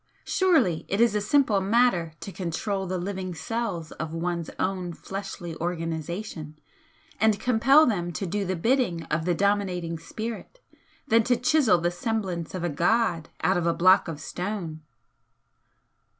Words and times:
Surely 0.25 0.83
it 0.87 0.99
is 0.99 1.13
a 1.13 1.21
simpler 1.21 1.61
matter 1.61 2.13
to 2.21 2.31
control 2.31 2.87
the 2.87 2.97
living 2.97 3.35
cells 3.35 3.91
of 3.91 4.11
one's 4.11 4.49
own 4.57 4.93
fleshly 4.93 5.55
organisation 5.57 6.57
and 7.19 7.39
compel 7.39 7.85
them 7.85 8.11
to 8.11 8.25
do 8.25 8.43
the 8.43 8.55
bidding 8.55 9.03
of 9.11 9.25
the 9.25 9.35
dominating 9.35 9.99
spirit 9.99 10.59
than 11.07 11.21
to 11.21 11.37
chisel 11.37 11.77
the 11.77 11.91
semblance 11.91 12.55
of 12.55 12.63
a 12.63 12.67
god 12.69 13.29
out 13.43 13.57
of 13.57 13.67
a 13.67 13.75
block 13.75 14.07
of 14.07 14.19
stone!" 14.19 14.81